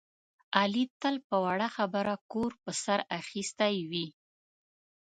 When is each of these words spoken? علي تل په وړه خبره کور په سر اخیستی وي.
علي 0.59 0.83
تل 1.01 1.15
په 1.27 1.35
وړه 1.45 1.67
خبره 1.75 2.13
کور 2.31 2.51
په 2.63 2.71
سر 2.83 2.99
اخیستی 3.19 3.75
وي. 3.89 4.07